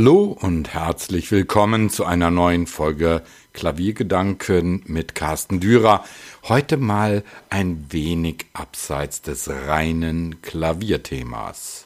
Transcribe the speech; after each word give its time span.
Hallo 0.00 0.34
und 0.40 0.72
herzlich 0.72 1.30
willkommen 1.30 1.90
zu 1.90 2.06
einer 2.06 2.30
neuen 2.30 2.66
Folge 2.66 3.20
Klaviergedanken 3.52 4.82
mit 4.86 5.14
Carsten 5.14 5.60
Dürer. 5.60 6.02
Heute 6.44 6.78
mal 6.78 7.22
ein 7.50 7.84
wenig 7.90 8.46
abseits 8.54 9.20
des 9.20 9.50
reinen 9.50 10.40
Klavierthemas. 10.40 11.84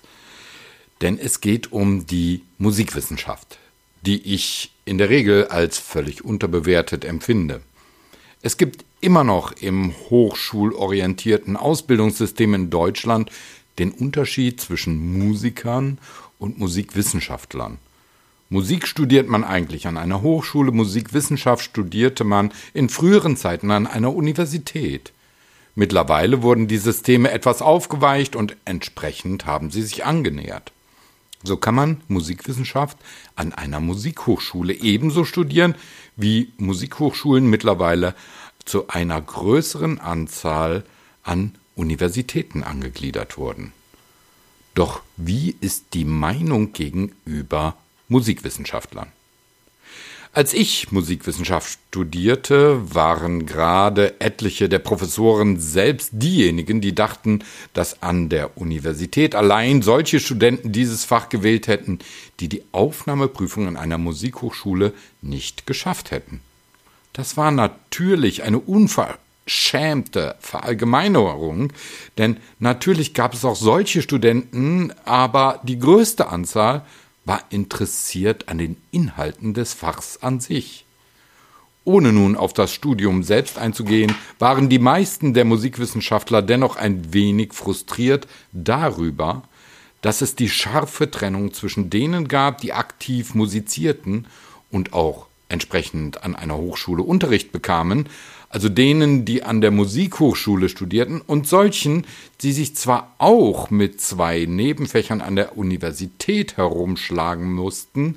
Denn 1.01 1.19
es 1.19 1.41
geht 1.41 1.73
um 1.73 2.07
die 2.07 2.43
Musikwissenschaft, 2.59 3.59
die 4.03 4.33
ich 4.33 4.71
in 4.85 4.99
der 4.99 5.11
Regel 5.11 5.49
als 5.49 5.81
völlig 5.81 6.25
unterbewertet 6.25 7.05
empfinde. 7.05 7.63
Es 8.43 8.57
gibt 8.57 8.85
immer 9.01 9.25
noch 9.25 9.51
im 9.61 9.93
hochschulorientierten 10.09 11.57
Ausbildungssystem 11.57 12.55
in 12.55 12.71
Deutschland 12.71 13.33
den 13.81 13.91
Unterschied 13.91 14.61
zwischen 14.61 15.19
Musikern 15.19 15.99
und 16.39 16.61
Musikwissenschaftlern. 16.61 17.79
Musik 18.51 18.87
studiert 18.87 19.29
man 19.29 19.43
eigentlich 19.43 19.87
an 19.87 19.97
einer 19.97 20.23
Hochschule, 20.23 20.71
Musikwissenschaft 20.71 21.65
studierte 21.65 22.25
man 22.25 22.53
in 22.75 22.89
früheren 22.89 23.37
Zeiten 23.37 23.71
an 23.71 23.87
einer 23.87 24.15
Universität. 24.15 25.13
Mittlerweile 25.75 26.43
wurden 26.43 26.69
die 26.69 26.79
Systeme 26.79 27.31
etwas 27.31 27.63
aufgeweicht 27.63 28.37
und 28.37 28.57
entsprechend 28.65 29.47
haben 29.47 29.71
sie 29.71 29.83
sich 29.83 30.05
angenähert. 30.05 30.73
So 31.43 31.57
kann 31.57 31.75
man 31.75 32.01
Musikwissenschaft 32.09 32.97
an 33.35 33.53
einer 33.53 33.81
Musikhochschule 33.81 34.73
ebenso 34.73 35.25
studieren, 35.25 35.75
wie 36.17 36.53
Musikhochschulen 36.59 37.49
mittlerweile 37.49 38.15
zu 38.65 38.89
einer 38.89 39.21
größeren 39.21 40.01
Anzahl 40.01 40.85
an 41.23 41.55
Universitäten 41.75 42.63
angegliedert 42.63 43.37
wurden. 43.37 43.73
Doch 44.75 45.03
wie 45.17 45.57
ist 45.61 45.87
die 45.93 46.05
Meinung 46.05 46.73
gegenüber 46.73 47.77
Musikwissenschaftlern. 48.15 49.09
Als 50.33 50.53
ich 50.53 50.93
Musikwissenschaft 50.93 51.79
studierte, 51.89 52.95
waren 52.95 53.45
gerade 53.45 54.21
etliche 54.21 54.69
der 54.69 54.79
Professoren 54.79 55.59
selbst 55.59 56.11
diejenigen, 56.13 56.81
die 56.81 56.95
dachten, 56.95 57.43
dass 57.73 58.03
an 58.05 58.29
der 58.29 58.57
Universität 58.57 59.35
allein 59.35 59.83
solche 59.83 60.21
Studenten 60.21 60.71
dieses 60.71 61.05
Fach 61.05 61.29
gewählt 61.29 61.67
hätten, 61.67 61.99
die 62.39 62.49
die 62.49 62.63
Aufnahmeprüfung 62.71 63.67
an 63.67 63.77
einer 63.77 63.99
Musikhochschule 63.99 64.93
nicht 65.23 65.67
geschafft 65.67 66.13
hätten. 66.13 66.41
Das 67.13 67.37
war 67.37 67.51
natürlich 67.51 68.45
eine 68.45 68.61
unverschämte 68.61 70.37
Verallgemeinerung, 70.39 71.73
denn 72.17 72.37
natürlich 72.61 73.13
gab 73.13 73.35
es 73.35 73.45
auch 73.45 73.57
solche 73.57 74.03
Studenten, 74.03 74.93
aber 75.05 75.61
die 75.65 75.81
größte 75.81 76.29
Anzahl 76.29 76.85
war 77.25 77.43
interessiert 77.51 78.49
an 78.49 78.59
den 78.59 78.77
Inhalten 78.91 79.55
des 79.55 79.75
Fachs 79.75 80.19
an 80.19 80.41
sich. 80.41 80.85
Ohne 81.85 82.13
nun 82.13 82.35
auf 82.37 82.55
das 82.55 82.73
Studium 82.73 83.23
selbst 83.23 83.59
einzugehen, 83.59 84.15
waren 84.39 84.69
die 84.69 84.79
meisten 84.79 85.35
der 85.35 85.45
Musikwissenschaftler 85.45 86.41
dennoch 86.41 86.77
ein 86.77 87.13
wenig 87.13 87.53
frustriert 87.53 88.27
darüber, 88.53 89.43
dass 90.01 90.23
es 90.23 90.35
die 90.35 90.49
scharfe 90.49 91.11
Trennung 91.11 91.53
zwischen 91.53 91.91
denen 91.91 92.29
gab, 92.29 92.61
die 92.61 92.73
aktiv 92.73 93.35
musizierten 93.35 94.27
und 94.71 94.93
auch 94.93 95.27
entsprechend 95.49 96.25
an 96.25 96.35
einer 96.35 96.57
Hochschule 96.57 97.03
Unterricht 97.03 97.53
bekamen, 97.53 98.09
also 98.55 98.69
denen, 98.69 99.25
die 99.25 99.43
an 99.43 99.61
der 99.61 99.73
Musikhochschule 99.73 100.69
studierten, 100.69 101.21
und 101.21 101.49
solchen, 101.49 102.07
die 102.41 102.53
sich 102.53 102.77
zwar 102.77 103.13
auch 103.19 103.69
mit 103.71 104.01
zwei 104.01 104.47
Nebenfächern 104.47 105.21
an 105.21 105.35
der 105.35 105.59
Universität 105.59 106.57
herumschlagen 106.57 107.53
mussten, 107.53 108.17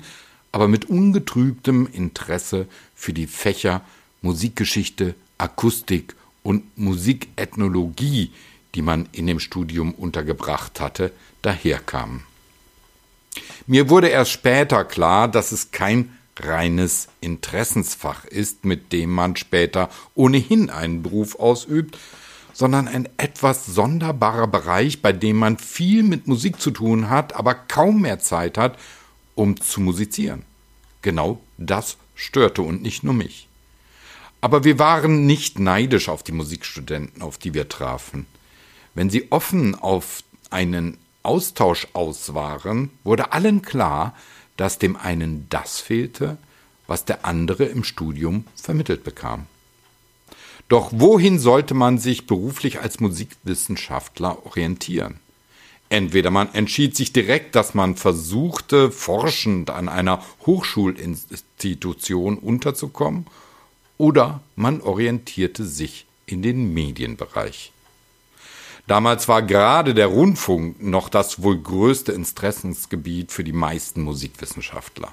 aber 0.52 0.68
mit 0.68 0.84
ungetrübtem 0.84 1.88
Interesse 1.92 2.68
für 2.94 3.12
die 3.12 3.26
Fächer 3.26 3.80
Musikgeschichte, 4.22 5.16
Akustik 5.38 6.14
und 6.44 6.78
Musikethnologie, 6.78 8.30
die 8.76 8.82
man 8.82 9.08
in 9.10 9.26
dem 9.26 9.40
Studium 9.40 9.92
untergebracht 9.92 10.78
hatte, 10.78 11.10
daherkamen. 11.42 12.22
Mir 13.66 13.90
wurde 13.90 14.06
erst 14.06 14.30
später 14.30 14.84
klar, 14.84 15.26
dass 15.26 15.50
es 15.50 15.72
kein 15.72 16.16
reines 16.44 17.08
Interessensfach 17.20 18.24
ist, 18.24 18.64
mit 18.64 18.92
dem 18.92 19.10
man 19.10 19.36
später 19.36 19.88
ohnehin 20.14 20.70
einen 20.70 21.02
Beruf 21.02 21.38
ausübt, 21.38 21.98
sondern 22.52 22.88
ein 22.88 23.08
etwas 23.18 23.66
sonderbarer 23.66 24.48
Bereich, 24.48 25.00
bei 25.00 25.12
dem 25.12 25.36
man 25.36 25.58
viel 25.58 26.02
mit 26.02 26.26
Musik 26.26 26.60
zu 26.60 26.70
tun 26.70 27.08
hat, 27.08 27.34
aber 27.34 27.54
kaum 27.54 28.02
mehr 28.02 28.18
Zeit 28.18 28.58
hat, 28.58 28.78
um 29.34 29.60
zu 29.60 29.80
musizieren. 29.80 30.42
Genau 31.02 31.40
das 31.56 31.96
störte 32.14 32.62
und 32.62 32.82
nicht 32.82 33.04
nur 33.04 33.14
mich. 33.14 33.48
Aber 34.40 34.64
wir 34.64 34.78
waren 34.78 35.26
nicht 35.26 35.58
neidisch 35.58 36.08
auf 36.08 36.22
die 36.22 36.32
Musikstudenten, 36.32 37.22
auf 37.22 37.38
die 37.38 37.54
wir 37.54 37.68
trafen. 37.68 38.26
Wenn 38.94 39.10
sie 39.10 39.30
offen 39.30 39.74
auf 39.74 40.22
einen 40.50 40.98
Austausch 41.22 41.88
aus 41.92 42.34
waren, 42.34 42.90
wurde 43.04 43.32
allen 43.32 43.62
klar, 43.62 44.14
dass 44.58 44.78
dem 44.78 44.96
einen 44.96 45.46
das 45.48 45.80
fehlte, 45.80 46.36
was 46.86 47.06
der 47.06 47.24
andere 47.24 47.64
im 47.64 47.84
Studium 47.84 48.44
vermittelt 48.54 49.04
bekam. 49.04 49.46
Doch 50.68 50.90
wohin 50.92 51.38
sollte 51.38 51.72
man 51.72 51.96
sich 51.96 52.26
beruflich 52.26 52.80
als 52.80 53.00
Musikwissenschaftler 53.00 54.44
orientieren? 54.44 55.20
Entweder 55.88 56.30
man 56.30 56.52
entschied 56.54 56.94
sich 56.94 57.14
direkt, 57.14 57.54
dass 57.54 57.72
man 57.72 57.96
versuchte, 57.96 58.90
forschend 58.90 59.70
an 59.70 59.88
einer 59.88 60.22
Hochschulinstitution 60.44 62.36
unterzukommen, 62.36 63.26
oder 63.96 64.42
man 64.54 64.82
orientierte 64.82 65.64
sich 65.64 66.04
in 66.26 66.42
den 66.42 66.74
Medienbereich. 66.74 67.72
Damals 68.88 69.28
war 69.28 69.42
gerade 69.42 69.92
der 69.92 70.06
Rundfunk 70.06 70.82
noch 70.82 71.10
das 71.10 71.42
wohl 71.42 71.60
größte 71.60 72.12
Interessensgebiet 72.12 73.32
für 73.32 73.44
die 73.44 73.52
meisten 73.52 74.00
Musikwissenschaftler. 74.00 75.12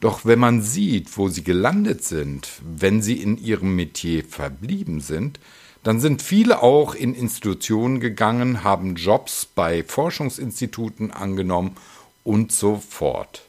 Doch 0.00 0.26
wenn 0.26 0.38
man 0.38 0.60
sieht, 0.60 1.16
wo 1.16 1.30
sie 1.30 1.42
gelandet 1.42 2.04
sind, 2.04 2.60
wenn 2.62 3.00
sie 3.00 3.14
in 3.14 3.38
ihrem 3.42 3.76
Metier 3.76 4.24
verblieben 4.24 5.00
sind, 5.00 5.40
dann 5.84 6.00
sind 6.00 6.20
viele 6.20 6.62
auch 6.62 6.94
in 6.94 7.14
Institutionen 7.14 7.98
gegangen, 7.98 8.62
haben 8.62 8.96
Jobs 8.96 9.46
bei 9.46 9.82
Forschungsinstituten 9.82 11.12
angenommen 11.12 11.78
und 12.24 12.52
so 12.52 12.76
fort. 12.76 13.46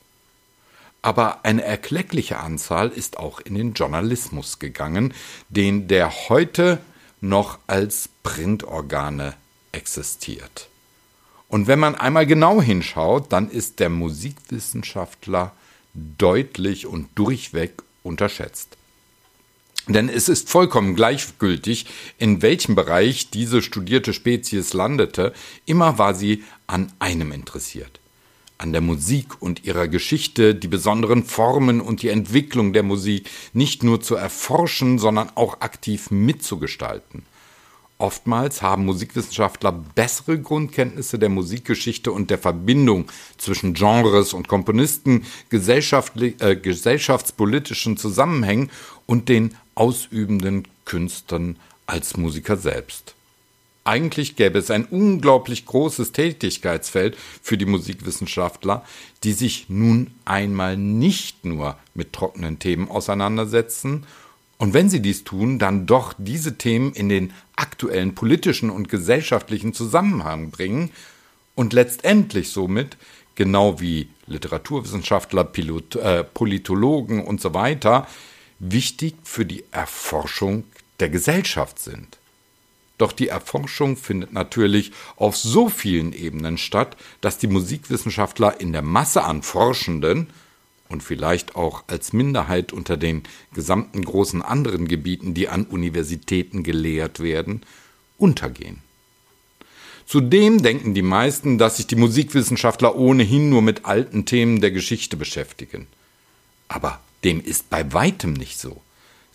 Aber 1.01 1.43
eine 1.43 1.65
erkleckliche 1.65 2.39
Anzahl 2.39 2.87
ist 2.91 3.17
auch 3.17 3.41
in 3.41 3.55
den 3.55 3.73
Journalismus 3.73 4.59
gegangen, 4.59 5.13
den 5.49 5.89
der 5.89 6.29
heute 6.29 6.79
noch 7.21 7.59
als 7.67 8.09
Printorgane 8.23 9.33
existiert. 9.71 10.69
Und 11.47 11.67
wenn 11.67 11.79
man 11.79 11.95
einmal 11.95 12.25
genau 12.25 12.61
hinschaut, 12.61 13.31
dann 13.31 13.49
ist 13.49 13.79
der 13.79 13.89
Musikwissenschaftler 13.89 15.53
deutlich 15.93 16.85
und 16.85 17.09
durchweg 17.15 17.81
unterschätzt. 18.03 18.77
Denn 19.87 20.09
es 20.09 20.27
ist 20.27 20.49
vollkommen 20.49 20.95
gleichgültig, 20.95 21.85
in 22.17 22.41
welchem 22.41 22.75
Bereich 22.75 23.29
diese 23.29 23.61
studierte 23.61 24.13
Spezies 24.13 24.73
landete, 24.73 25.33
immer 25.65 25.97
war 25.97 26.13
sie 26.13 26.43
an 26.67 26.91
einem 26.99 27.31
interessiert 27.31 28.01
an 28.57 28.71
der 28.71 28.81
Musik 28.81 29.41
und 29.41 29.65
ihrer 29.65 29.87
Geschichte, 29.87 30.55
die 30.55 30.67
besonderen 30.67 31.23
Formen 31.23 31.81
und 31.81 32.01
die 32.01 32.09
Entwicklung 32.09 32.73
der 32.73 32.83
Musik 32.83 33.29
nicht 33.53 33.83
nur 33.83 34.01
zu 34.01 34.15
erforschen, 34.15 34.99
sondern 34.99 35.31
auch 35.35 35.61
aktiv 35.61 36.11
mitzugestalten. 36.11 37.23
Oftmals 37.99 38.61
haben 38.61 38.85
Musikwissenschaftler 38.85 39.71
bessere 39.71 40.39
Grundkenntnisse 40.39 41.17
der 41.17 41.29
Musikgeschichte 41.29 42.11
und 42.11 42.29
der 42.29 42.37
Verbindung 42.37 43.05
zwischen 43.37 43.73
Genres 43.73 44.33
und 44.33 44.47
Komponisten, 44.47 45.25
äh, 45.49 46.55
gesellschaftspolitischen 46.55 47.97
Zusammenhängen 47.97 48.69
und 49.07 49.29
den 49.29 49.55
ausübenden 49.73 50.67
Künstlern 50.85 51.57
als 51.87 52.17
Musiker 52.17 52.57
selbst. 52.57 53.16
Eigentlich 53.87 54.35
gäbe 54.35 54.59
es 54.59 54.69
ein 54.69 54.85
unglaublich 54.85 55.65
großes 55.65 56.11
Tätigkeitsfeld 56.11 57.17
für 57.41 57.57
die 57.57 57.65
Musikwissenschaftler, 57.65 58.83
die 59.23 59.31
sich 59.31 59.69
nun 59.69 60.11
einmal 60.25 60.75
nicht 60.75 61.45
nur 61.45 61.77
mit 61.93 62.11
trockenen 62.11 62.59
Themen 62.59 62.89
auseinandersetzen 62.89 64.05
und 64.57 64.73
wenn 64.73 64.89
sie 64.89 65.01
dies 65.01 65.23
tun, 65.23 65.59
dann 65.59 65.85
doch 65.85 66.13
diese 66.17 66.57
Themen 66.57 66.93
in 66.93 67.09
den 67.09 67.33
aktuellen 67.55 68.15
politischen 68.15 68.69
und 68.69 68.89
gesellschaftlichen 68.89 69.73
Zusammenhang 69.73 70.49
bringen 70.49 70.91
und 71.55 71.73
letztendlich 71.73 72.49
somit, 72.49 72.97
genau 73.35 73.79
wie 73.79 74.09
Literaturwissenschaftler, 74.25 75.43
Pilot, 75.43 75.95
äh, 75.95 76.23
Politologen 76.23 77.23
und 77.23 77.39
so 77.39 77.53
weiter, 77.53 78.07
wichtig 78.59 79.15
für 79.23 79.45
die 79.45 79.63
Erforschung 79.71 80.63
der 80.99 81.09
Gesellschaft 81.09 81.79
sind. 81.79 82.17
Doch 82.97 83.11
die 83.11 83.27
Erforschung 83.27 83.95
findet 83.95 84.33
natürlich 84.33 84.91
auf 85.15 85.37
so 85.37 85.69
vielen 85.69 86.13
Ebenen 86.13 86.57
statt, 86.57 86.97
dass 87.21 87.37
die 87.37 87.47
Musikwissenschaftler 87.47 88.59
in 88.59 88.73
der 88.73 88.81
Masse 88.81 89.23
an 89.23 89.43
Forschenden 89.43 90.27
und 90.89 91.03
vielleicht 91.03 91.55
auch 91.55 91.83
als 91.87 92.13
Minderheit 92.13 92.73
unter 92.73 92.97
den 92.97 93.23
gesamten 93.53 94.03
großen 94.03 94.41
anderen 94.41 94.87
Gebieten, 94.87 95.33
die 95.33 95.49
an 95.49 95.65
Universitäten 95.65 96.63
gelehrt 96.63 97.19
werden, 97.19 97.61
untergehen. 98.17 98.81
Zudem 100.07 100.63
denken 100.63 100.93
die 100.93 101.01
meisten, 101.01 101.57
dass 101.57 101.77
sich 101.77 101.87
die 101.87 101.97
Musikwissenschaftler 101.97 102.95
ohnehin 102.95 103.49
nur 103.49 103.61
mit 103.61 103.85
alten 103.85 104.25
Themen 104.25 104.61
der 104.61 104.71
Geschichte 104.71 105.17
beschäftigen. 105.17 105.87
Aber 106.69 107.01
dem 107.25 107.43
ist 107.43 107.69
bei 107.69 107.91
weitem 107.91 108.33
nicht 108.33 108.57
so. 108.57 108.81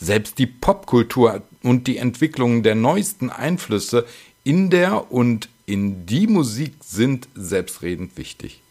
Selbst 0.03 0.39
die 0.39 0.49
Popkultur 0.49 1.43
und 1.63 1.87
die 1.87 1.97
Entwicklung 1.97 2.65
der 2.65 2.75
neuesten 2.75 3.31
Einflüsse 3.31 4.05
in 4.43 4.69
der 4.69 5.13
und 5.13 5.49
in 5.65 6.07
die 6.07 6.27
Musik 6.27 6.75
sind 6.85 7.29
selbstredend 7.37 8.17
wichtig. 8.17 8.63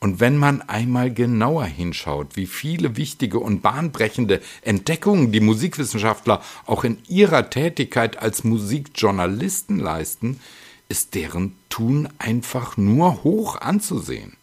Und 0.00 0.18
wenn 0.18 0.36
man 0.36 0.62
einmal 0.62 1.14
genauer 1.14 1.66
hinschaut, 1.66 2.34
wie 2.34 2.48
viele 2.48 2.96
wichtige 2.96 3.38
und 3.38 3.62
bahnbrechende 3.62 4.42
Entdeckungen 4.62 5.30
die 5.30 5.38
Musikwissenschaftler 5.38 6.42
auch 6.66 6.82
in 6.82 6.98
ihrer 7.06 7.48
Tätigkeit 7.48 8.18
als 8.18 8.42
Musikjournalisten 8.42 9.78
leisten, 9.78 10.40
ist 10.88 11.14
deren 11.14 11.56
Tun 11.68 12.08
einfach 12.18 12.76
nur 12.76 13.22
hoch 13.22 13.60
anzusehen. 13.60 14.36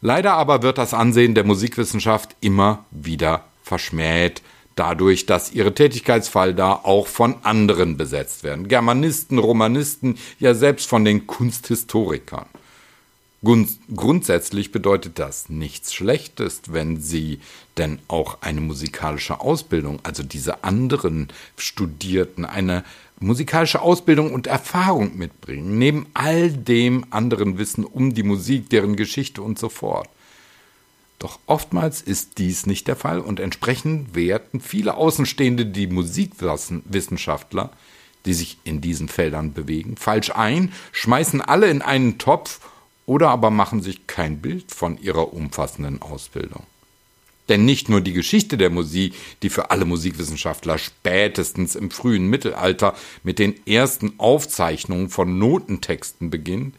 Leider 0.00 0.32
aber 0.32 0.62
wird 0.62 0.76
das 0.76 0.92
Ansehen 0.92 1.36
der 1.36 1.44
Musikwissenschaft 1.44 2.34
immer 2.40 2.84
wieder 2.90 3.44
verschmäht, 3.62 4.42
dadurch, 4.76 5.26
dass 5.26 5.52
ihre 5.52 5.74
Tätigkeitsfelder 5.74 6.86
auch 6.86 7.08
von 7.08 7.36
anderen 7.42 7.96
besetzt 7.96 8.44
werden. 8.44 8.68
Germanisten, 8.68 9.38
Romanisten, 9.38 10.16
ja 10.38 10.54
selbst 10.54 10.88
von 10.88 11.04
den 11.04 11.26
Kunsthistorikern. 11.26 12.46
Grundsätzlich 13.94 14.72
bedeutet 14.72 15.18
das 15.18 15.48
nichts 15.48 15.94
Schlechtes, 15.94 16.62
wenn 16.68 17.00
Sie 17.00 17.40
denn 17.76 18.00
auch 18.08 18.38
eine 18.40 18.60
musikalische 18.60 19.40
Ausbildung, 19.40 20.00
also 20.02 20.22
diese 20.22 20.64
anderen 20.64 21.28
Studierten, 21.56 22.44
eine 22.44 22.82
musikalische 23.20 23.82
Ausbildung 23.82 24.32
und 24.32 24.46
Erfahrung 24.46 25.16
mitbringen, 25.16 25.78
neben 25.78 26.06
all 26.14 26.50
dem 26.50 27.06
anderen 27.10 27.56
Wissen 27.56 27.84
um 27.84 28.14
die 28.14 28.24
Musik, 28.24 28.68
deren 28.70 28.96
Geschichte 28.96 29.42
und 29.42 29.58
so 29.58 29.68
fort. 29.68 30.08
Doch 31.18 31.38
oftmals 31.46 32.02
ist 32.02 32.38
dies 32.38 32.66
nicht 32.66 32.88
der 32.88 32.96
Fall 32.96 33.20
und 33.20 33.40
entsprechend 33.40 34.14
werten 34.14 34.60
viele 34.60 34.96
Außenstehende 34.96 35.64
die 35.64 35.86
Musikwissenschaftler, 35.86 37.70
die 38.26 38.34
sich 38.34 38.58
in 38.64 38.80
diesen 38.80 39.08
Feldern 39.08 39.52
bewegen, 39.52 39.96
falsch 39.96 40.30
ein, 40.34 40.72
schmeißen 40.92 41.40
alle 41.40 41.68
in 41.68 41.80
einen 41.80 42.18
Topf 42.18 42.60
oder 43.06 43.30
aber 43.30 43.50
machen 43.50 43.82
sich 43.82 44.06
kein 44.06 44.40
Bild 44.42 44.72
von 44.72 45.00
ihrer 45.00 45.32
umfassenden 45.32 46.02
Ausbildung. 46.02 46.64
Denn 47.48 47.64
nicht 47.64 47.88
nur 47.88 48.00
die 48.00 48.12
Geschichte 48.12 48.58
der 48.58 48.70
Musik, 48.70 49.14
die 49.42 49.50
für 49.50 49.70
alle 49.70 49.84
Musikwissenschaftler 49.84 50.78
spätestens 50.78 51.76
im 51.76 51.92
frühen 51.92 52.28
Mittelalter 52.28 52.94
mit 53.22 53.38
den 53.38 53.54
ersten 53.66 54.14
Aufzeichnungen 54.18 55.08
von 55.08 55.38
Notentexten 55.38 56.28
beginnt, 56.28 56.74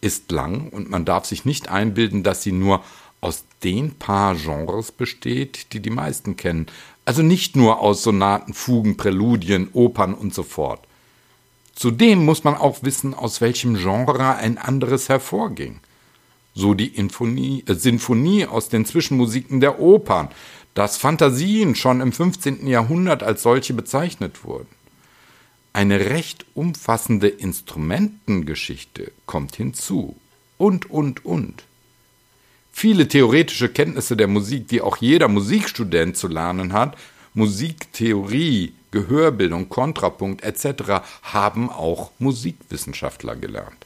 ist 0.00 0.30
lang 0.32 0.68
und 0.70 0.90
man 0.90 1.04
darf 1.04 1.24
sich 1.24 1.44
nicht 1.44 1.68
einbilden, 1.68 2.24
dass 2.24 2.42
sie 2.42 2.52
nur 2.52 2.84
aus 3.20 3.44
den 3.64 3.94
paar 3.94 4.34
Genres 4.34 4.92
besteht, 4.92 5.72
die 5.72 5.80
die 5.80 5.90
meisten 5.90 6.36
kennen. 6.36 6.66
Also 7.04 7.22
nicht 7.22 7.56
nur 7.56 7.80
aus 7.80 8.02
Sonaten, 8.02 8.54
Fugen, 8.54 8.96
Präludien, 8.96 9.68
Opern 9.72 10.14
und 10.14 10.34
so 10.34 10.42
fort. 10.42 10.80
Zudem 11.74 12.24
muss 12.24 12.44
man 12.44 12.54
auch 12.54 12.82
wissen, 12.82 13.14
aus 13.14 13.40
welchem 13.40 13.76
Genre 13.76 14.34
ein 14.34 14.58
anderes 14.58 15.08
hervorging. 15.08 15.80
So 16.54 16.74
die 16.74 16.88
Infonie, 16.88 17.62
äh, 17.68 17.74
Sinfonie 17.74 18.46
aus 18.46 18.68
den 18.68 18.84
Zwischenmusiken 18.84 19.60
der 19.60 19.80
Opern, 19.80 20.28
dass 20.74 20.96
Fantasien 20.96 21.74
schon 21.76 22.00
im 22.00 22.12
15. 22.12 22.66
Jahrhundert 22.66 23.22
als 23.22 23.42
solche 23.42 23.74
bezeichnet 23.74 24.44
wurden. 24.44 24.68
Eine 25.72 26.10
recht 26.10 26.46
umfassende 26.54 27.28
Instrumentengeschichte 27.28 29.12
kommt 29.26 29.54
hinzu. 29.54 30.16
Und, 30.56 30.90
und, 30.90 31.24
und. 31.24 31.64
Viele 32.78 33.08
theoretische 33.08 33.68
Kenntnisse 33.68 34.16
der 34.16 34.28
Musik, 34.28 34.68
die 34.68 34.82
auch 34.82 34.98
jeder 34.98 35.26
Musikstudent 35.26 36.16
zu 36.16 36.28
lernen 36.28 36.72
hat, 36.72 36.96
Musiktheorie, 37.34 38.72
Gehörbildung, 38.92 39.68
Kontrapunkt 39.68 40.44
etc. 40.44 41.02
haben 41.24 41.70
auch 41.70 42.12
Musikwissenschaftler 42.20 43.34
gelernt. 43.34 43.84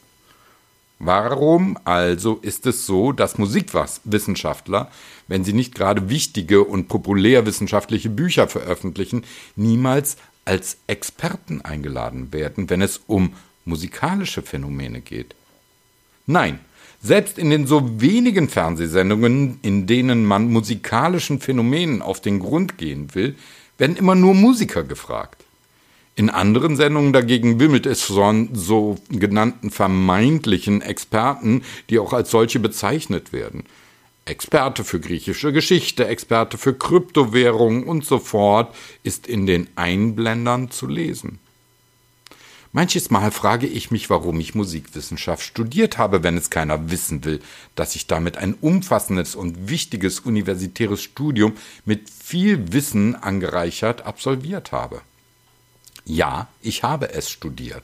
Warum 0.99 1.79
also 1.85 2.39
ist 2.43 2.67
es 2.67 2.85
so, 2.85 3.13
dass 3.13 3.39
Musikwissenschaftler, 3.39 4.91
wenn 5.27 5.43
sie 5.43 5.55
nicht 5.55 5.75
gerade 5.75 6.11
wichtige 6.11 6.63
und 6.63 6.89
populärwissenschaftliche 6.89 8.11
Bücher 8.11 8.47
veröffentlichen, 8.47 9.25
niemals 9.57 10.19
als 10.45 10.77
Experten 10.87 11.63
eingeladen 11.63 12.31
werden, 12.35 12.69
wenn 12.69 12.83
es 12.83 13.01
um 13.07 13.33
musikalische 13.65 14.43
Phänomene 14.43 15.01
geht? 15.01 15.35
Nein, 16.27 16.61
selbst 17.03 17.39
in 17.39 17.51
den 17.51 17.67
so 17.67 18.01
wenigen 18.01 18.49
Fernsehsendungen, 18.49 19.59
in 19.63 19.87
denen 19.87 20.25
man 20.25 20.53
musikalischen 20.53 21.41
Phänomenen 21.41 22.01
auf 22.01 22.21
den 22.21 22.39
Grund 22.39 22.79
gehen 22.79 23.15
will, 23.15 23.37
werden 23.77 23.97
immer 23.97 24.15
nur 24.15 24.35
Musiker 24.35 24.85
gefragt. 24.85 25.45
In 26.15 26.31
anderen 26.31 26.77
Sendungen 26.77 27.13
dagegen 27.13 27.59
wimmelt 27.59 27.87
es 27.87 28.03
von 28.03 28.51
so 28.53 28.97
genannten 29.09 29.71
vermeintlichen 29.71 30.83
Experten, 30.83 31.63
die 31.91 31.99
auch 31.99 32.13
als 32.13 32.31
solche 32.31 32.61
bezeichnet 32.61 33.33
werden. 33.33 33.65
Experte 34.25 34.85
für 34.85 35.01
griechische 35.01 35.53
Geschichte, 35.53 36.07
Experte 36.07 36.59
für 36.59 36.75
Kryptowährungen 36.75 37.85
und 37.85 38.05
so 38.05 38.19
fort 38.19 38.73
ist 39.03 39.27
in 39.27 39.47
den 39.47 39.69
Einblendern 39.75 40.71
zu 40.71 40.87
lesen. 40.87 41.41
Manches 42.75 43.11
Mal 43.11 43.31
frage 43.31 43.67
ich 43.67 43.91
mich, 43.91 44.09
warum 44.09 44.41
ich 44.41 44.55
Musikwissenschaft 44.55 45.45
studiert 45.45 45.99
habe, 45.99 46.23
wenn 46.23 46.39
es 46.39 46.49
keiner 46.49 46.91
wissen 46.91 47.23
will, 47.23 47.43
dass 47.75 47.95
ich 47.95 48.07
damit 48.07 48.39
ein 48.39 48.55
umfassendes 48.55 49.35
und 49.35 49.69
wichtiges 49.69 50.21
universitäres 50.21 51.03
Studium 51.03 51.53
mit 51.85 52.09
viel 52.09 52.73
Wissen 52.73 53.15
angereichert 53.15 54.07
absolviert 54.07 54.73
habe. 54.73 55.03
Ja, 56.07 56.49
ich 56.63 56.83
habe 56.83 57.13
es 57.13 57.29
studiert, 57.29 57.83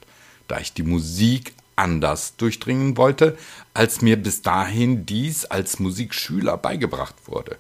da 0.49 0.59
ich 0.59 0.73
die 0.73 0.85
Musik 0.85 1.53
anders 1.77 2.37
durchdringen 2.37 2.97
wollte, 2.97 3.37
als 3.75 4.01
mir 4.01 4.17
bis 4.17 4.41
dahin 4.41 5.05
dies 5.05 5.45
als 5.45 5.81
Musikschüler 5.81 6.57
beigebracht 6.57 7.15
wurde. 7.27 7.59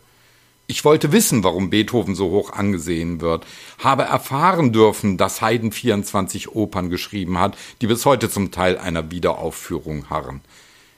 Ich 0.70 0.84
wollte 0.84 1.12
wissen, 1.12 1.42
warum 1.44 1.70
Beethoven 1.70 2.14
so 2.14 2.30
hoch 2.30 2.52
angesehen 2.52 3.22
wird, 3.22 3.46
habe 3.78 4.02
erfahren 4.02 4.70
dürfen, 4.70 5.16
dass 5.16 5.40
Haydn 5.40 5.72
24 5.72 6.54
Opern 6.54 6.90
geschrieben 6.90 7.38
hat, 7.38 7.56
die 7.80 7.86
bis 7.86 8.04
heute 8.04 8.28
zum 8.28 8.50
Teil 8.50 8.76
einer 8.76 9.10
Wiederaufführung 9.10 10.10
harren. 10.10 10.42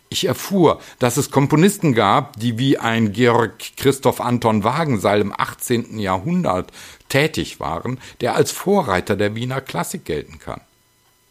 Ich 0.08 0.24
erfuhr, 0.24 0.80
dass 0.98 1.16
es 1.16 1.30
Komponisten 1.30 1.94
gab, 1.94 2.36
die 2.40 2.58
wie 2.58 2.78
ein 2.78 3.12
Georg 3.12 3.60
Christoph 3.76 4.20
Anton 4.20 4.64
Wagenseil 4.64 5.20
im 5.20 5.32
18. 5.32 6.00
Jahrhundert 6.00 6.72
tätig 7.08 7.60
waren, 7.60 8.00
der 8.20 8.34
als 8.34 8.50
Vorreiter 8.50 9.14
der 9.14 9.36
Wiener 9.36 9.60
Klassik 9.60 10.04
gelten 10.04 10.40
kann. 10.40 10.62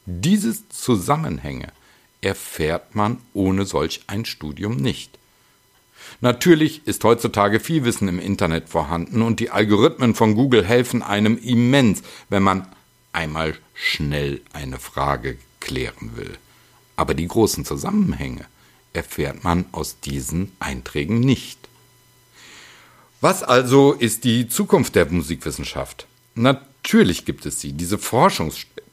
Diese 0.05 0.55
Zusammenhänge 0.69 1.73
erfährt 2.21 2.95
man 2.95 3.17
ohne 3.33 3.65
solch 3.65 3.99
ein 4.07 4.23
Studium 4.23 4.77
nicht. 4.77 5.18
Natürlich 6.21 6.85
ist 6.85 7.03
heutzutage 7.03 7.59
viel 7.59 7.85
Wissen 7.85 8.07
im 8.07 8.19
Internet 8.19 8.69
vorhanden 8.69 9.21
und 9.21 9.39
die 9.39 9.49
Algorithmen 9.49 10.15
von 10.15 10.35
Google 10.35 10.65
helfen 10.65 11.01
einem 11.01 11.37
immens, 11.37 12.01
wenn 12.29 12.43
man 12.43 12.67
einmal 13.13 13.55
schnell 13.73 14.41
eine 14.53 14.79
Frage 14.79 15.37
klären 15.59 16.15
will. 16.15 16.37
Aber 16.95 17.13
die 17.13 17.27
großen 17.27 17.65
Zusammenhänge 17.65 18.45
erfährt 18.93 19.43
man 19.43 19.65
aus 19.71 19.99
diesen 19.99 20.51
Einträgen 20.59 21.19
nicht. 21.19 21.59
Was 23.21 23.43
also 23.43 23.93
ist 23.93 24.23
die 24.23 24.47
Zukunft 24.47 24.95
der 24.95 25.11
Musikwissenschaft? 25.11 26.07
Natürlich 26.35 27.25
gibt 27.25 27.45
es 27.45 27.59
sie, 27.59 27.73
diese 27.73 27.97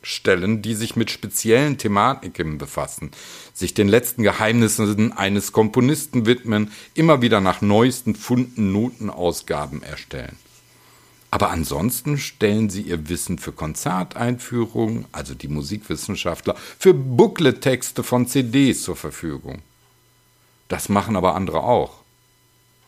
Forschungsstellen, 0.06 0.62
die 0.62 0.74
sich 0.74 0.94
mit 0.94 1.10
speziellen 1.10 1.78
Thematiken 1.78 2.58
befassen, 2.58 3.10
sich 3.52 3.74
den 3.74 3.88
letzten 3.88 4.22
Geheimnissen 4.22 5.12
eines 5.12 5.50
Komponisten 5.50 6.26
widmen, 6.26 6.70
immer 6.94 7.22
wieder 7.22 7.40
nach 7.40 7.60
neuesten 7.60 8.14
Funden 8.14 8.72
Notenausgaben 8.72 9.82
erstellen. 9.82 10.36
Aber 11.32 11.50
ansonsten 11.50 12.18
stellen 12.18 12.70
sie 12.70 12.82
ihr 12.82 13.08
Wissen 13.08 13.38
für 13.38 13.50
Konzerteinführungen, 13.50 15.06
also 15.10 15.34
die 15.34 15.48
Musikwissenschaftler, 15.48 16.54
für 16.78 16.94
Booklet-Texte 16.94 18.04
von 18.04 18.28
CDs 18.28 18.84
zur 18.84 18.96
Verfügung. 18.96 19.58
Das 20.68 20.88
machen 20.88 21.16
aber 21.16 21.34
andere 21.34 21.64
auch. 21.64 22.00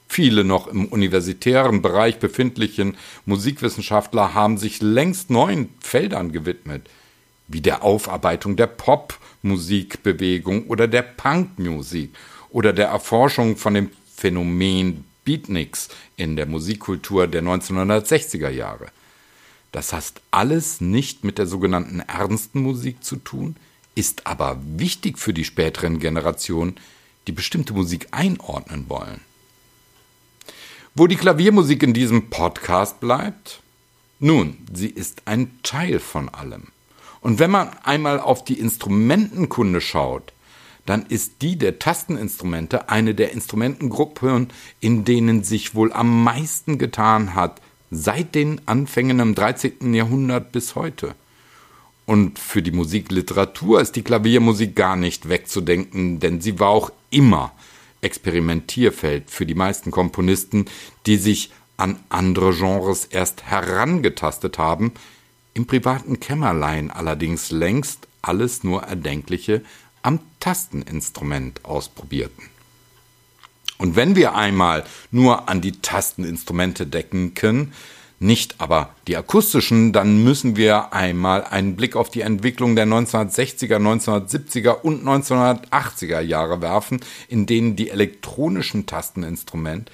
Viele 0.08 0.44
noch 0.44 0.68
im 0.68 0.86
universitären 0.86 1.82
Bereich 1.82 2.18
befindlichen 2.18 2.96
Musikwissenschaftler 3.26 4.34
haben 4.34 4.56
sich 4.56 4.80
längst 4.80 5.30
neuen 5.30 5.68
Feldern 5.80 6.32
gewidmet. 6.32 6.88
Wie 7.48 7.60
der 7.60 7.82
Aufarbeitung 7.82 8.56
der 8.56 8.66
Popmusikbewegung 8.68 10.66
oder 10.66 10.86
der 10.86 11.02
Punkmusik 11.02 12.14
oder 12.50 12.72
der 12.72 12.88
Erforschung 12.88 13.56
von 13.56 13.74
dem 13.74 13.90
Phänomen 14.14 15.04
Beatniks 15.24 15.88
in 16.16 16.36
der 16.36 16.46
Musikkultur 16.46 17.26
der 17.26 17.42
1960er 17.42 18.48
Jahre. 18.48 18.86
Das 19.72 19.92
hat 19.92 20.22
alles 20.30 20.80
nicht 20.80 21.24
mit 21.24 21.38
der 21.38 21.46
sogenannten 21.46 22.00
ernsten 22.00 22.62
Musik 22.62 23.04
zu 23.04 23.16
tun, 23.16 23.56
ist 23.94 24.26
aber 24.26 24.58
wichtig 24.62 25.18
für 25.18 25.34
die 25.34 25.44
späteren 25.44 25.98
Generationen, 25.98 26.76
die 27.26 27.32
bestimmte 27.32 27.74
Musik 27.74 28.08
einordnen 28.10 28.88
wollen. 28.88 29.20
Wo 30.94 31.06
die 31.06 31.16
Klaviermusik 31.16 31.82
in 31.82 31.92
diesem 31.92 32.30
Podcast 32.30 33.00
bleibt? 33.00 33.60
Nun, 34.18 34.56
sie 34.72 34.88
ist 34.88 35.22
ein 35.26 35.58
Teil 35.62 36.00
von 36.00 36.28
allem. 36.28 36.68
Und 37.20 37.38
wenn 37.38 37.50
man 37.50 37.70
einmal 37.82 38.20
auf 38.20 38.44
die 38.44 38.58
Instrumentenkunde 38.58 39.80
schaut, 39.80 40.32
dann 40.86 41.04
ist 41.06 41.42
die 41.42 41.56
der 41.56 41.78
Tasteninstrumente 41.78 42.88
eine 42.88 43.14
der 43.14 43.32
Instrumentengruppen, 43.32 44.48
in 44.80 45.04
denen 45.04 45.44
sich 45.44 45.74
wohl 45.74 45.92
am 45.92 46.24
meisten 46.24 46.78
getan 46.78 47.34
hat, 47.34 47.60
seit 47.90 48.34
den 48.34 48.60
Anfängen 48.66 49.20
im 49.20 49.34
13. 49.34 49.92
Jahrhundert 49.92 50.52
bis 50.52 50.74
heute. 50.74 51.14
Und 52.06 52.38
für 52.38 52.62
die 52.62 52.72
Musikliteratur 52.72 53.82
ist 53.82 53.96
die 53.96 54.02
Klaviermusik 54.02 54.74
gar 54.74 54.96
nicht 54.96 55.28
wegzudenken, 55.28 56.20
denn 56.20 56.40
sie 56.40 56.58
war 56.58 56.70
auch 56.70 56.90
immer 57.10 57.52
Experimentierfeld 58.00 59.30
für 59.30 59.44
die 59.44 59.54
meisten 59.54 59.90
Komponisten, 59.90 60.64
die 61.04 61.16
sich 61.16 61.50
an 61.76 61.98
andere 62.08 62.54
Genres 62.54 63.04
erst 63.04 63.44
herangetastet 63.44 64.56
haben, 64.56 64.92
im 65.58 65.66
privaten 65.66 66.20
Kämmerlein 66.20 66.92
allerdings 66.92 67.50
längst 67.50 68.06
alles 68.22 68.62
nur 68.62 68.84
Erdenkliche 68.84 69.62
am 70.02 70.20
Tasteninstrument 70.38 71.64
ausprobierten. 71.64 72.44
Und 73.76 73.96
wenn 73.96 74.14
wir 74.14 74.36
einmal 74.36 74.84
nur 75.10 75.48
an 75.48 75.60
die 75.60 75.72
Tasteninstrumente 75.72 76.86
denken, 76.86 77.72
nicht 78.20 78.60
aber 78.60 78.94
die 79.08 79.16
akustischen, 79.16 79.92
dann 79.92 80.22
müssen 80.22 80.56
wir 80.56 80.92
einmal 80.92 81.42
einen 81.42 81.74
Blick 81.74 81.96
auf 81.96 82.08
die 82.08 82.20
Entwicklung 82.20 82.76
der 82.76 82.86
1960er, 82.86 83.78
1970er 83.78 84.80
und 84.82 85.04
1980er 85.04 86.20
Jahre 86.20 86.62
werfen, 86.62 87.00
in 87.28 87.46
denen 87.46 87.74
die 87.74 87.90
elektronischen 87.90 88.86
Tasteninstrumente 88.86 89.90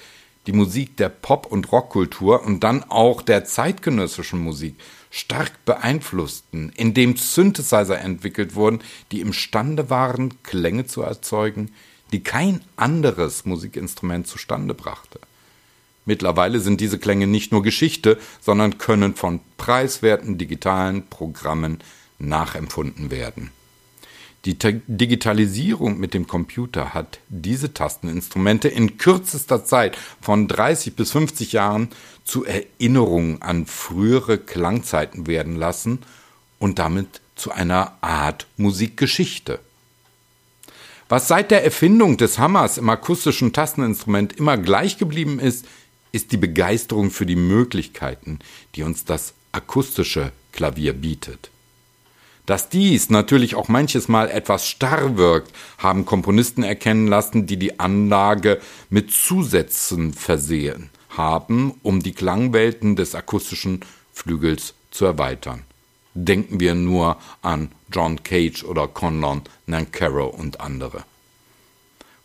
die 0.47 0.53
Musik 0.53 0.97
der 0.97 1.09
Pop- 1.09 1.47
und 1.47 1.71
Rockkultur 1.71 2.43
und 2.43 2.63
dann 2.63 2.83
auch 2.83 3.21
der 3.21 3.45
zeitgenössischen 3.45 4.39
Musik 4.39 4.75
stark 5.09 5.63
beeinflussten, 5.65 6.71
indem 6.75 7.15
Synthesizer 7.15 7.99
entwickelt 7.99 8.55
wurden, 8.55 8.79
die 9.11 9.21
imstande 9.21 9.89
waren, 9.89 10.43
Klänge 10.43 10.85
zu 10.85 11.01
erzeugen, 11.01 11.71
die 12.11 12.21
kein 12.21 12.61
anderes 12.75 13.45
Musikinstrument 13.45 14.27
zustande 14.27 14.73
brachte. 14.73 15.19
Mittlerweile 16.05 16.59
sind 16.59 16.81
diese 16.81 16.99
Klänge 16.99 17.27
nicht 17.27 17.51
nur 17.51 17.63
Geschichte, 17.63 18.19
sondern 18.39 18.77
können 18.77 19.15
von 19.15 19.39
preiswerten 19.57 20.37
digitalen 20.37 21.07
Programmen 21.07 21.79
nachempfunden 22.19 23.09
werden. 23.09 23.51
Die 24.45 24.59
Digitalisierung 24.59 25.99
mit 25.99 26.13
dem 26.13 26.27
Computer 26.27 26.93
hat 26.93 27.19
diese 27.29 27.73
Tasteninstrumente 27.73 28.67
in 28.67 28.99
kürzester 28.99 29.65
Zeit 29.65 29.97
von 30.21 30.47
30 30.47 30.95
bis 30.95 31.11
50 31.11 31.51
Jahren 31.51 31.89
zu 32.25 32.45
Erinnerungen 32.45 33.41
an 33.41 33.65
frühere 33.65 34.37
Klangzeiten 34.37 35.25
werden 35.25 35.55
lassen 35.55 35.99
und 36.59 36.77
damit 36.77 37.21
zu 37.35 37.51
einer 37.51 37.97
Art 38.01 38.45
Musikgeschichte. 38.57 39.59
Was 41.09 41.27
seit 41.27 41.49
der 41.49 41.63
Erfindung 41.63 42.17
des 42.17 42.37
Hammers 42.37 42.77
im 42.77 42.89
akustischen 42.89 43.51
Tasteninstrument 43.51 44.33
immer 44.33 44.57
gleich 44.57 44.99
geblieben 44.99 45.39
ist, 45.39 45.65
ist 46.11 46.31
die 46.31 46.37
Begeisterung 46.37 47.09
für 47.09 47.25
die 47.25 47.35
Möglichkeiten, 47.35 48.39
die 48.75 48.83
uns 48.83 49.05
das 49.05 49.33
akustische 49.51 50.31
Klavier 50.51 50.93
bietet. 50.93 51.49
Dass 52.45 52.69
dies 52.69 53.09
natürlich 53.09 53.55
auch 53.55 53.69
manches 53.69 54.07
Mal 54.07 54.29
etwas 54.29 54.67
starr 54.67 55.17
wirkt, 55.17 55.51
haben 55.79 56.05
Komponisten 56.05 56.63
erkennen 56.63 57.07
lassen, 57.07 57.47
die 57.47 57.57
die 57.57 57.79
Anlage 57.79 58.61
mit 58.89 59.11
Zusätzen 59.11 60.13
versehen 60.13 60.89
haben, 61.09 61.73
um 61.81 62.03
die 62.03 62.11
Klangwelten 62.11 62.95
des 62.95 63.15
akustischen 63.15 63.79
Flügels 64.13 64.75
zu 64.91 65.05
erweitern. 65.05 65.63
Denken 66.13 66.59
wir 66.59 66.75
nur 66.75 67.17
an 67.41 67.71
John 67.91 68.23
Cage 68.23 68.63
oder 68.63 68.87
Conlon 68.87 69.41
Nancaro 69.65 70.27
und 70.27 70.61
andere. 70.61 71.03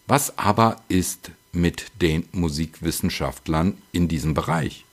Was 0.07 0.39
aber 0.39 0.77
ist 0.89 1.31
mit 1.53 1.87
den 2.00 2.29
Musikwissenschaftlern 2.33 3.77
in 3.93 4.07
diesem 4.07 4.35
Bereich? 4.35 4.85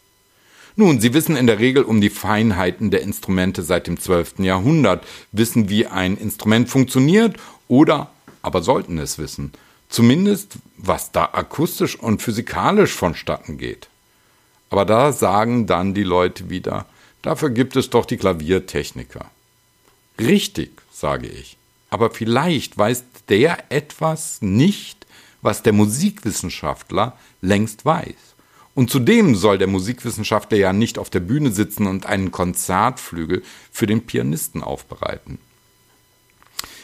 Nun, 0.80 1.02
sie 1.02 1.16
wissen 1.16 1.36
in 1.36 1.48
der 1.48 1.58
Regel 1.58 1.82
um 1.82 2.02
die 2.02 2.12
Feinheiten 2.12 2.92
der 2.92 3.02
Instrumente 3.02 3.64
seit 3.64 3.88
dem 3.88 4.00
12. 4.00 4.38
Jahrhundert, 4.38 5.04
wissen, 5.32 5.70
wie 5.70 5.88
ein 5.88 6.16
Instrument 6.16 6.70
funktioniert 6.70 7.36
oder 7.68 8.12
aber 8.44 8.62
sollten 8.62 9.00
es 9.00 9.18
wissen. 9.18 9.54
Zumindest, 9.90 10.60
was 10.78 11.12
da 11.12 11.30
akustisch 11.34 11.98
und 11.98 12.22
physikalisch 12.22 12.94
vonstatten 12.94 13.58
geht. 13.58 13.88
Aber 14.70 14.86
da 14.86 15.14
sagen 15.14 15.66
dann 15.66 15.96
die 15.96 16.04
Leute 16.04 16.52
wieder, 16.52 16.86
dafür 17.24 17.50
gibt 17.50 17.76
es 17.76 17.90
doch 17.90 18.06
die 18.06 18.18
Klaviertechniker. 18.18 19.32
Richtig, 20.20 20.80
sage 20.94 21.28
ich. 21.28 21.58
Aber 21.90 22.12
vielleicht 22.12 22.78
weiß 22.78 23.04
der 23.30 23.72
etwas 23.72 24.44
nicht, 24.44 25.08
was 25.42 25.64
der 25.64 25.74
Musikwissenschaftler 25.74 27.18
längst 27.42 27.84
weiß. 27.84 28.36
Und 28.78 28.90
zudem 28.92 29.34
soll 29.34 29.58
der 29.58 29.66
Musikwissenschaftler 29.66 30.56
ja 30.56 30.72
nicht 30.72 31.00
auf 31.00 31.10
der 31.10 31.20
Bühne 31.20 31.52
sitzen 31.52 31.88
und 31.88 32.06
einen 32.06 32.30
Konzertflügel 32.30 33.42
für 33.72 33.88
den 33.88 34.06
Pianisten 34.06 34.62
aufbereiten. 34.62 35.40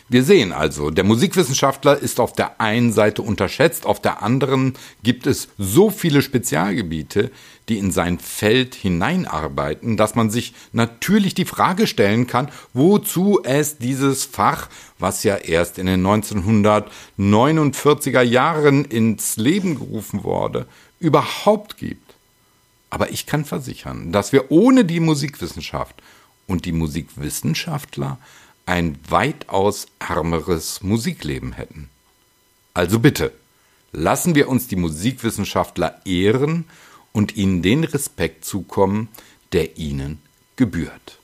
Wir 0.10 0.24
sehen 0.24 0.54
also, 0.54 0.90
der 0.90 1.04
Musikwissenschaftler 1.04 2.00
ist 2.00 2.20
auf 2.20 2.34
der 2.34 2.60
einen 2.60 2.94
Seite 2.94 3.22
unterschätzt, 3.22 3.86
auf 3.86 4.02
der 4.02 4.24
anderen 4.24 4.74
gibt 5.04 5.28
es 5.28 5.50
so 5.60 5.92
viele 5.92 6.24
Spezialgebiete, 6.24 7.30
die 7.70 7.78
in 7.78 7.92
sein 7.92 8.18
Feld 8.18 8.74
hineinarbeiten, 8.74 9.96
dass 9.96 10.16
man 10.16 10.32
sich 10.32 10.56
natürlich 10.72 11.36
die 11.36 11.46
Frage 11.46 11.86
stellen 11.86 12.26
kann, 12.26 12.50
wozu 12.74 13.40
es 13.44 13.78
dieses 13.78 14.26
Fach, 14.26 14.68
was 14.98 15.24
ja 15.24 15.36
erst 15.36 15.78
in 15.78 15.86
den 15.86 16.04
1949er 16.04 18.24
Jahren 18.24 18.84
ins 18.84 19.38
Leben 19.38 19.76
gerufen 19.76 20.24
wurde, 20.24 20.66
überhaupt 21.04 21.78
gibt. 21.78 22.16
Aber 22.90 23.12
ich 23.12 23.26
kann 23.26 23.46
versichern, 23.46 24.12
dass 24.12 24.32
wir 24.32 24.52
ohne 24.52 24.86
die 24.86 25.00
Musikwissenschaft 25.00 26.02
und 26.48 26.66
die 26.66 26.72
Musikwissenschaftler 26.72 28.18
ein 28.66 28.98
weitaus 29.10 29.88
ärmeres 30.00 30.82
Musikleben 30.82 31.54
hätten. 31.54 31.90
Also 32.74 33.00
bitte, 33.00 33.34
lassen 33.92 34.36
wir 34.36 34.48
uns 34.48 34.68
die 34.68 34.76
Musikwissenschaftler 34.76 36.02
ehren 36.06 36.66
und 37.12 37.36
ihnen 37.36 37.62
den 37.62 37.84
Respekt 37.84 38.46
zukommen, 38.46 39.10
der 39.52 39.78
ihnen 39.78 40.22
gebührt. 40.56 41.20